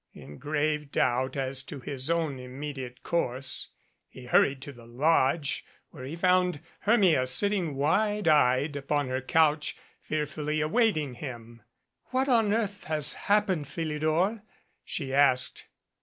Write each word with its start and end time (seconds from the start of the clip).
In 0.15 0.39
grave 0.39 0.91
doubt 0.91 1.37
as 1.37 1.61
to 1.65 1.79
his 1.79 2.09
own 2.09 2.39
immediate 2.39 3.03
course, 3.03 3.67
he 4.07 4.25
hurried 4.25 4.59
to 4.63 4.73
the 4.73 4.87
lodge, 4.87 5.63
where 5.91 6.05
he 6.05 6.15
found 6.15 6.59
Hermia 6.79 7.27
sitting 7.27 7.75
wide 7.75 8.27
eyed 8.27 8.75
upon 8.75 9.09
her 9.09 9.21
couch, 9.21 9.77
fearfully 10.01 10.59
await 10.59 10.97
ing 10.97 11.13
him. 11.13 11.61
"What 12.05 12.27
on 12.27 12.51
earth 12.51 12.85
has 12.85 13.13
happened, 13.13 13.67
Philidor?" 13.67 14.41
she 14.83 15.13
asked. 15.13 15.67